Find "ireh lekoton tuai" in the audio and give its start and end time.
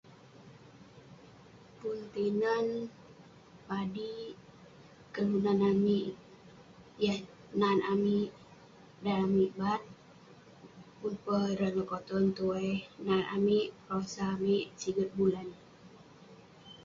11.53-12.71